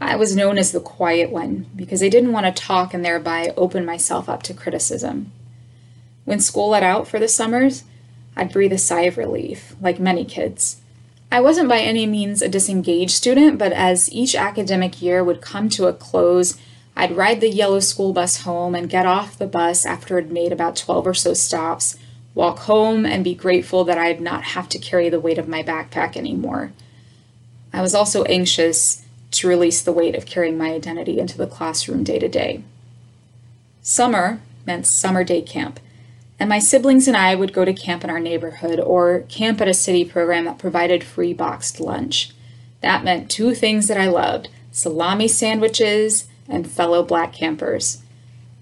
[0.00, 3.52] I was known as the quiet one because I didn't want to talk and thereby
[3.56, 5.32] open myself up to criticism.
[6.24, 7.84] When school let out for the summers,
[8.36, 10.81] I'd breathe a sigh of relief, like many kids.
[11.32, 15.70] I wasn't by any means a disengaged student, but as each academic year would come
[15.70, 16.58] to a close,
[16.94, 20.52] I'd ride the yellow school bus home and get off the bus after it made
[20.52, 21.96] about 12 or so stops,
[22.34, 25.62] walk home, and be grateful that I'd not have to carry the weight of my
[25.62, 26.70] backpack anymore.
[27.72, 32.04] I was also anxious to release the weight of carrying my identity into the classroom
[32.04, 32.62] day to day.
[33.80, 35.80] Summer meant summer day camp,
[36.42, 39.68] and my siblings and I would go to camp in our neighborhood or camp at
[39.68, 42.32] a city program that provided free boxed lunch.
[42.80, 48.02] That meant two things that I loved salami sandwiches and fellow black campers.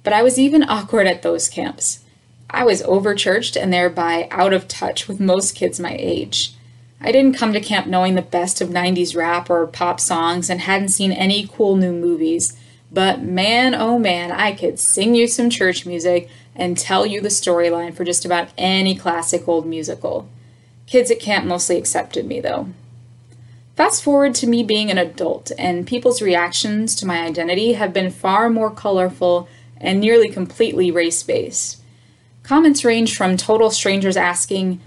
[0.02, 2.04] But I was even awkward at those camps.
[2.50, 6.52] I was overchurched and thereby out of touch with most kids my age.
[7.00, 10.60] I didn't come to camp knowing the best of 90s rap or pop songs and
[10.60, 12.60] hadn't seen any cool new movies.
[12.92, 17.28] But man, oh man, I could sing you some church music and tell you the
[17.28, 20.28] storyline for just about any classic old musical.
[20.86, 22.68] Kids at camp mostly accepted me, though.
[23.76, 28.10] Fast forward to me being an adult, and people's reactions to my identity have been
[28.10, 31.80] far more colorful and nearly completely race based.
[32.42, 34.80] Comments range from total strangers asking,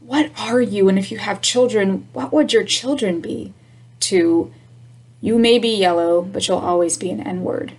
[0.00, 0.88] What are you?
[0.88, 3.52] And if you have children, what would your children be?
[4.00, 4.52] to,
[5.20, 7.72] You may be yellow, but you'll always be an N word.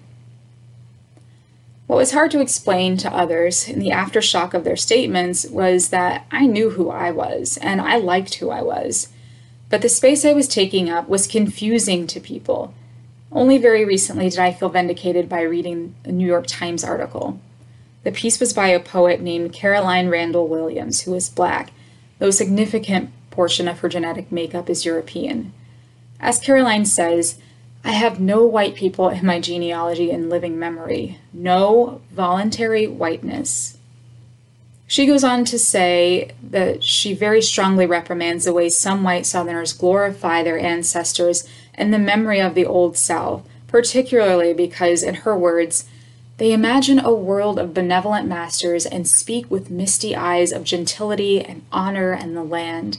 [1.91, 6.25] What was hard to explain to others in the aftershock of their statements was that
[6.31, 9.09] I knew who I was and I liked who I was.
[9.67, 12.73] But the space I was taking up was confusing to people.
[13.29, 17.41] Only very recently did I feel vindicated by reading a New York Times article.
[18.05, 21.73] The piece was by a poet named Caroline Randall Williams, who is black,
[22.19, 25.51] though a significant portion of her genetic makeup is European.
[26.21, 27.37] As Caroline says,
[27.83, 33.77] I have no white people in my genealogy in living memory, no voluntary whiteness.
[34.85, 39.73] She goes on to say that she very strongly reprimands the way some white Southerners
[39.73, 45.85] glorify their ancestors in the memory of the Old South, particularly because, in her words,
[46.37, 51.61] they imagine a world of benevolent masters and speak with misty eyes of gentility and
[51.71, 52.97] honor and the land.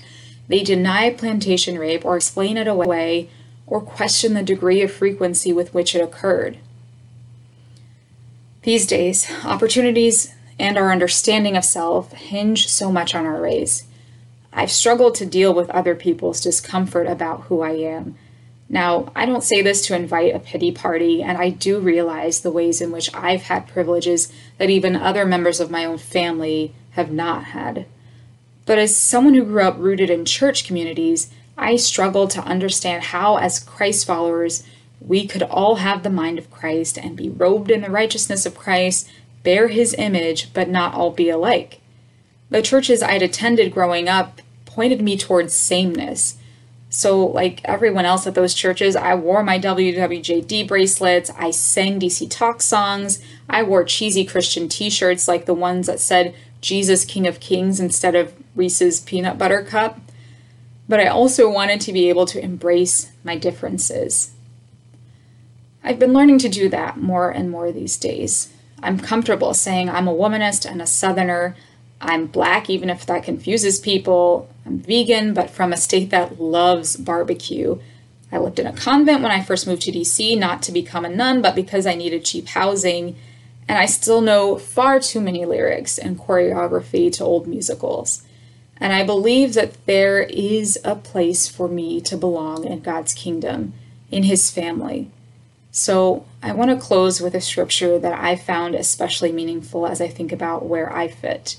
[0.48, 3.28] They deny plantation rape or explain it away
[3.72, 6.58] or question the degree of frequency with which it occurred.
[8.64, 13.84] These days, opportunities and our understanding of self hinge so much on our race.
[14.52, 18.14] I've struggled to deal with other people's discomfort about who I am.
[18.68, 22.50] Now, I don't say this to invite a pity party, and I do realize the
[22.50, 27.10] ways in which I've had privileges that even other members of my own family have
[27.10, 27.86] not had.
[28.66, 33.36] But as someone who grew up rooted in church communities, I struggled to understand how,
[33.36, 34.64] as Christ followers,
[35.00, 38.56] we could all have the mind of Christ and be robed in the righteousness of
[38.56, 39.08] Christ,
[39.42, 41.80] bear his image, but not all be alike.
[42.50, 46.36] The churches I'd attended growing up pointed me towards sameness.
[46.88, 52.30] So, like everyone else at those churches, I wore my WWJD bracelets, I sang DC
[52.30, 57.26] Talk songs, I wore cheesy Christian t shirts like the ones that said Jesus King
[57.26, 60.01] of Kings instead of Reese's Peanut Butter Cup
[60.88, 64.32] but I also wanted to be able to embrace my differences.
[65.84, 68.52] I've been learning to do that more and more these days.
[68.82, 71.56] I'm comfortable saying I'm a womanist and a southerner.
[72.00, 74.48] I'm black, even if that confuses people.
[74.66, 77.78] I'm vegan, but from a state that loves barbecue.
[78.30, 81.08] I lived in a convent when I first moved to DC, not to become a
[81.08, 83.16] nun, but because I needed cheap housing.
[83.68, 88.22] And I still know far too many lyrics and choreography to old musicals.
[88.82, 93.74] And I believe that there is a place for me to belong in God's kingdom,
[94.10, 95.08] in His family.
[95.70, 100.08] So I want to close with a scripture that I found especially meaningful as I
[100.08, 101.58] think about where I fit.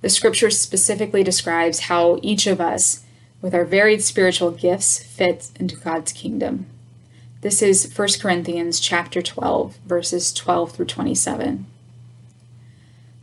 [0.00, 3.04] The scripture specifically describes how each of us,
[3.40, 6.66] with our varied spiritual gifts, fits into God's kingdom.
[7.42, 11.66] This is 1 Corinthians chapter 12, verses 12 through 27.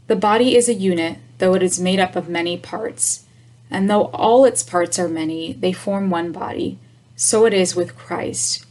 [0.10, 3.26] The body is a unit though it is made up of many parts.
[3.72, 6.78] And though all its parts are many, they form one body.
[7.16, 8.66] So it is with Christ.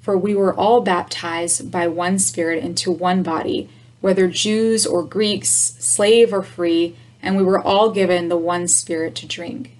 [0.00, 3.68] For we were all baptized by one Spirit into one body,
[4.00, 9.14] whether Jews or Greeks, slave or free, and we were all given the one Spirit
[9.16, 9.76] to drink.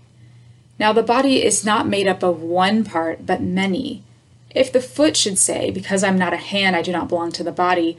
[0.78, 4.02] Now the body is not made up of one part, but many.
[4.54, 7.44] If the foot should say, Because I'm not a hand, I do not belong to
[7.44, 7.98] the body,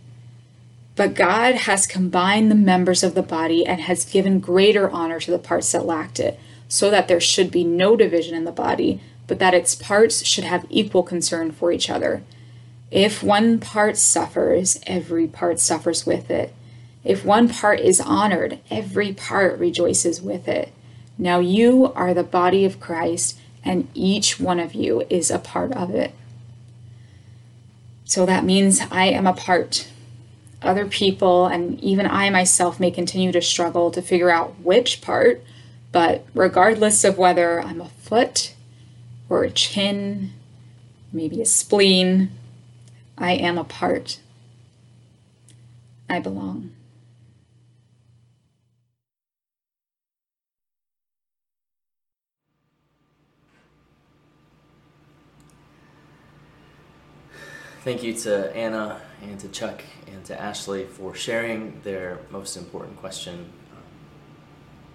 [1.01, 5.31] But God has combined the members of the body and has given greater honor to
[5.31, 9.01] the parts that lacked it so that there should be no division in the body,
[9.25, 12.21] but that its parts should have equal concern for each other.
[12.91, 16.53] If one part suffers, every part suffers with it.
[17.03, 20.71] If one part is honored, every part rejoices with it.
[21.17, 25.71] Now you are the body of Christ, and each one of you is a part
[25.71, 26.13] of it.
[28.05, 29.87] So that means I am a part.
[30.61, 35.43] Other people, and even I myself, may continue to struggle to figure out which part,
[35.91, 38.53] but regardless of whether I'm a foot
[39.27, 40.33] or a chin,
[41.11, 42.31] maybe a spleen,
[43.17, 44.19] I am a part.
[46.07, 46.71] I belong.
[57.83, 62.97] Thank you to Anna and to Chuck and to Ashley for sharing their most important
[62.97, 63.51] question.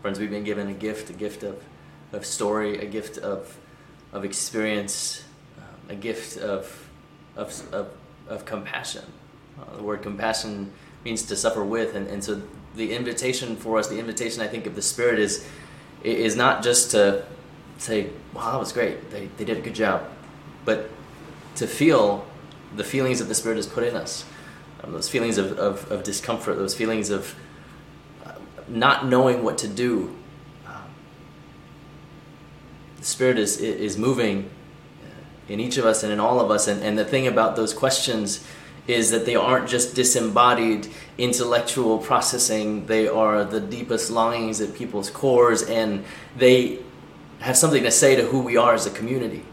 [0.03, 1.63] Friends, we've been given a gift, a gift of,
[2.13, 3.57] of story, a gift of,
[4.13, 5.25] of experience,
[5.59, 6.89] um, a gift of,
[7.37, 7.91] of, of,
[8.29, 9.05] of compassion.
[9.61, 10.73] Uh, the word compassion
[11.05, 12.43] means to suffer with, and, and so
[12.75, 15.47] the invitation for us, the invitation I think of the Spirit is,
[16.03, 17.25] is not just to
[17.79, 20.05] say, wow, that was great, they, they did a good job,
[20.65, 20.91] but
[21.57, 22.27] to feel
[22.75, 24.25] the feelings that the Spirit has put in us,
[24.83, 27.35] um, those feelings of, of, of, discomfort, those feelings of
[28.25, 28.33] uh,
[28.69, 30.15] not knowing what to do.
[30.67, 30.83] Um,
[32.99, 34.51] the Spirit is, is moving
[35.03, 36.67] uh, in each of us and in all of us.
[36.69, 38.45] And, and the thing about those questions
[38.87, 40.89] is that they aren't just disembodied
[41.19, 46.05] intellectual processing, they are the deepest longings at people's cores, and
[46.37, 46.79] they
[47.41, 49.45] have something to say to who we are as a community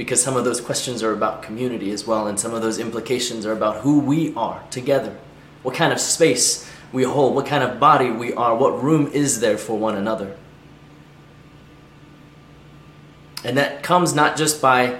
[0.00, 3.44] because some of those questions are about community as well, and some of those implications
[3.44, 5.14] are about who we are together,
[5.62, 9.40] what kind of space we hold, what kind of body we are, what room is
[9.40, 10.34] there for one another.
[13.44, 14.98] And that comes not just by,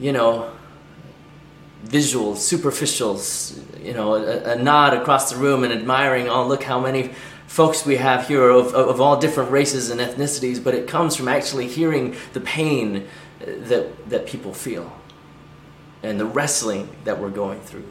[0.00, 0.50] you know,
[1.82, 6.80] visual, superficials, you know, a, a, nod across the room and admiring, oh, look how
[6.80, 7.10] many
[7.48, 11.28] folks we have here of, of all different races and ethnicities, but it comes from
[11.28, 13.06] actually hearing the pain
[13.46, 14.92] that, that people feel
[16.02, 17.86] and the wrestling that we're going through.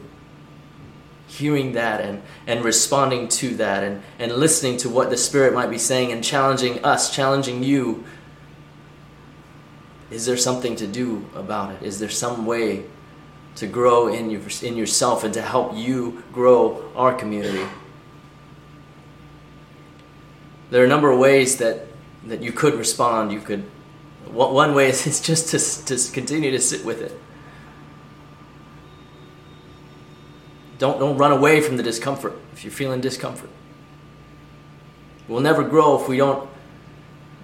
[1.26, 5.70] Hearing that and, and responding to that and, and listening to what the Spirit might
[5.70, 8.04] be saying and challenging us, challenging you.
[10.10, 11.82] Is there something to do about it?
[11.82, 12.84] Is there some way
[13.54, 17.66] to grow in, your, in yourself and to help you grow our community?
[20.70, 21.86] There are a number of ways that,
[22.26, 23.32] that you could respond.
[23.32, 23.64] You could
[24.32, 27.18] one way is just to, to continue to sit with it.
[30.78, 33.50] Don't, don't run away from the discomfort if you're feeling discomfort.
[35.28, 36.48] We'll never grow if we don't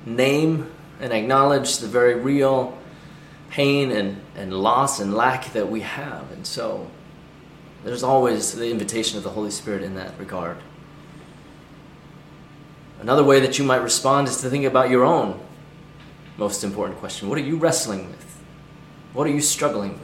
[0.04, 0.70] name
[1.00, 2.76] and acknowledge the very real
[3.50, 6.32] pain and, and loss and lack that we have.
[6.32, 6.90] And so
[7.84, 10.56] there's always the invitation of the Holy Spirit in that regard.
[13.00, 15.38] Another way that you might respond is to think about your own
[16.38, 17.28] most important question.
[17.28, 18.24] What are you wrestling with?
[19.12, 20.02] What are you struggling with?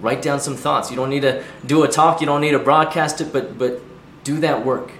[0.00, 0.90] Write down some thoughts.
[0.90, 3.80] You don't need to do a talk, you don't need to broadcast it, but, but
[4.24, 4.92] do that work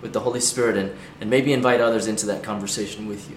[0.00, 3.36] with the Holy Spirit and, and maybe invite others into that conversation with you.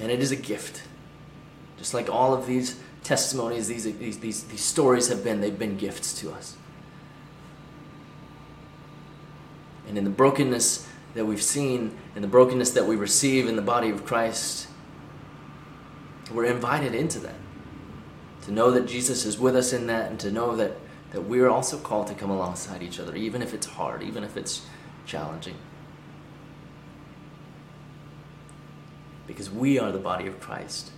[0.00, 0.82] And it is a gift.
[1.78, 5.76] Just like all of these testimonies, these, these, these, these stories have been, they've been
[5.76, 6.56] gifts to us.
[9.88, 13.62] And in the brokenness that we've seen and the brokenness that we receive in the
[13.62, 14.68] body of Christ,
[16.32, 17.34] we're invited into that.
[18.42, 20.72] To know that Jesus is with us in that and to know that,
[21.12, 24.36] that we're also called to come alongside each other, even if it's hard, even if
[24.36, 24.66] it's
[25.06, 25.54] challenging.
[29.26, 30.90] Because we are the body of Christ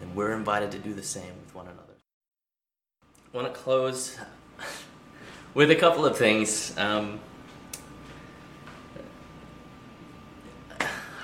[0.00, 1.80] and we're invited to do the same with one another.
[3.32, 4.18] I want to close
[5.54, 6.76] with a couple of things.
[6.76, 7.20] Um,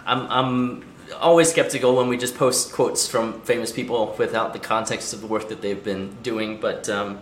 [0.07, 0.85] I'm, I'm
[1.21, 5.27] always skeptical when we just post quotes from famous people without the context of the
[5.27, 7.21] work that they've been doing, but um,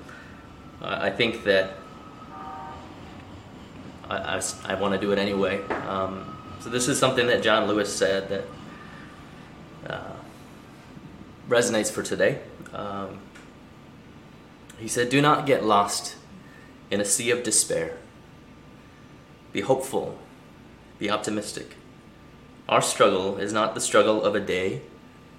[0.83, 1.79] I think that
[4.09, 5.63] I, I, I want to do it anyway.
[5.69, 8.45] Um, so this is something that John Lewis said that
[9.91, 10.13] uh,
[11.49, 12.41] resonates for today.
[12.73, 13.19] Um,
[14.79, 16.17] he said, Do not get lost
[16.91, 17.97] in a sea of despair.
[19.53, 20.19] Be hopeful,
[20.99, 21.77] be optimistic.
[22.69, 24.81] Our struggle is not the struggle of a day,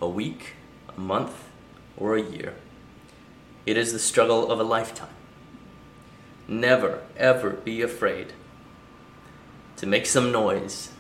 [0.02, 0.54] a week,
[0.96, 1.50] a month,
[1.98, 2.54] or a year.
[3.66, 5.10] It is the struggle of a lifetime.
[6.48, 8.34] Never, ever be afraid
[9.78, 10.92] to make some noise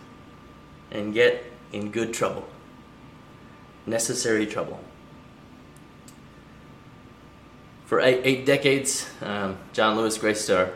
[0.89, 2.47] and get in good trouble.
[3.85, 4.79] necessary trouble.
[7.85, 10.71] For eight, eight decades, um, John Lewis graced our,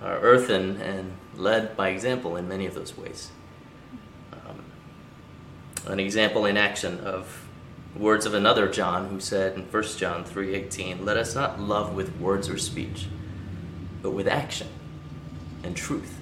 [0.00, 3.30] our earth and, and led by example in many of those ways.
[5.86, 7.46] An example in action of
[7.94, 12.16] words of another John who said in 1 John 3:18, "Let us not love with
[12.18, 13.06] words or speech,
[14.02, 14.68] but with action
[15.62, 16.14] and truth."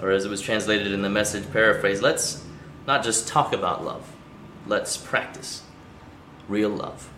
[0.00, 2.44] Or as it was translated in the message paraphrase, let's
[2.86, 4.12] not just talk about love,
[4.66, 5.62] let's practice
[6.48, 7.08] real love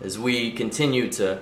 [0.00, 1.38] as we continue to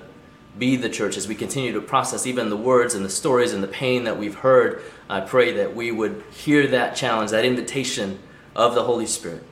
[0.59, 3.63] be the church, as we continue to process even the words and the stories and
[3.63, 8.19] the pain that we've heard, I pray that we would hear that challenge, that invitation
[8.55, 9.43] of the Holy Spirit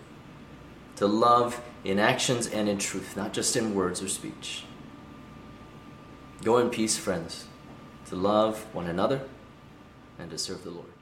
[0.98, 4.66] to love in actions and in truth, not just in words or speech.
[6.44, 7.46] Go in peace, friends,
[8.08, 9.22] to love one another
[10.20, 10.97] and to serve the Lord.